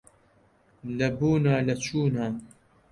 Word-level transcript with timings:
لە 0.97 1.07
بوونا 1.17 1.55
لە 1.67 1.75
چوونا 1.83 2.27